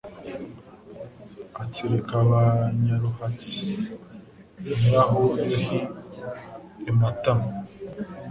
Atsirika 1.61 2.17
ba 2.29 2.43
Nyaruhatsi.NYIRAYUHI 2.83 5.77
I 6.89 6.91
MATAMA 6.99 7.49